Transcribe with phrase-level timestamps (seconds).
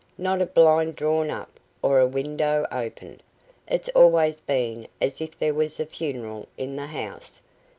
[0.17, 3.21] Not a blind drawn up, or a window opened.
[3.67, 7.39] It's always been as if there was a funeral in the house.